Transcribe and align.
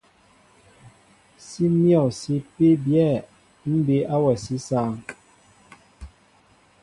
Sí 1.45 1.63
myɔ̂ 1.81 2.03
sí 2.19 2.33
ipí 2.39 2.67
byɛ̂ 2.83 3.09
ḿbí 3.73 3.97
awasí 4.15 4.55
sááŋ. 4.67 4.93